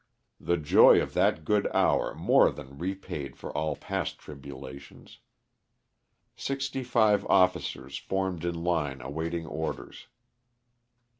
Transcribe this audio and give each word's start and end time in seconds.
The 0.39 0.57
joy 0.57 0.99
of 0.99 1.13
that 1.13 1.45
good 1.45 1.67
hour 1.75 2.15
more 2.15 2.49
than 2.51 2.79
repaid 2.79 3.35
for 3.37 3.55
all 3.55 3.75
past 3.75 4.17
tribulations. 4.17 5.19
Sixty 6.35 6.83
five 6.83 7.23
officers 7.27 7.99
formed 7.99 8.43
in 8.43 8.63
line 8.63 9.01
awaiting 9.01 9.45
orders. 9.45 10.07